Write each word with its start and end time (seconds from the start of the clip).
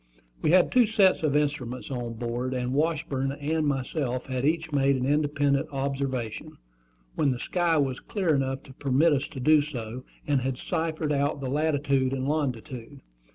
We 0.41 0.49
had 0.49 0.71
two 0.71 0.87
sets 0.87 1.21
of 1.21 1.35
instruments 1.35 1.91
on 1.91 2.13
board; 2.15 2.55
and 2.55 2.73
Washburn 2.73 3.33
and 3.33 3.67
myself 3.67 4.25
had 4.25 4.45
each 4.45 4.71
made 4.71 4.95
an 4.95 5.05
independent 5.05 5.69
observation, 5.71 6.57
when 7.13 7.29
the 7.29 7.37
sky 7.37 7.77
was 7.77 7.99
clear 7.99 8.33
enough 8.33 8.63
to 8.63 8.73
permit 8.73 9.13
us 9.13 9.27
to 9.27 9.39
do 9.39 9.61
so, 9.61 10.03
and 10.25 10.41
had 10.41 10.57
ciphered 10.57 11.13
out 11.13 11.39
the 11.39 11.51
latitude 11.51 12.13
and 12.13 12.27
longitude. 12.27 13.01